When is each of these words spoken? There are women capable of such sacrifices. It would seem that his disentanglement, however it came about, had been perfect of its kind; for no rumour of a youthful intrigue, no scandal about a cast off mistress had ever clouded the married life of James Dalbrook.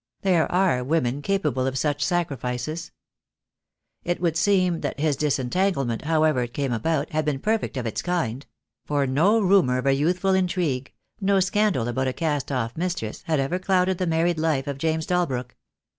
There 0.23 0.51
are 0.51 0.83
women 0.83 1.21
capable 1.21 1.67
of 1.67 1.77
such 1.77 2.03
sacrifices. 2.03 2.91
It 4.03 4.19
would 4.19 4.35
seem 4.35 4.81
that 4.81 4.99
his 4.99 5.15
disentanglement, 5.15 6.05
however 6.05 6.41
it 6.41 6.55
came 6.55 6.73
about, 6.73 7.11
had 7.11 7.23
been 7.23 7.37
perfect 7.37 7.77
of 7.77 7.85
its 7.85 8.01
kind; 8.01 8.43
for 8.83 9.05
no 9.05 9.39
rumour 9.39 9.77
of 9.77 9.85
a 9.85 9.93
youthful 9.93 10.33
intrigue, 10.33 10.91
no 11.19 11.39
scandal 11.39 11.87
about 11.87 12.07
a 12.07 12.13
cast 12.13 12.51
off 12.51 12.75
mistress 12.75 13.21
had 13.27 13.39
ever 13.39 13.59
clouded 13.59 13.99
the 13.99 14.07
married 14.07 14.39
life 14.39 14.65
of 14.65 14.79
James 14.79 15.05
Dalbrook. 15.05 15.55